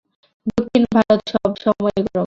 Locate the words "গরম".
2.05-2.19